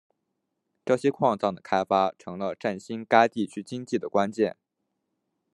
[0.83, 4.57] 这些矿藏的开发成了振兴该地区经济的关键。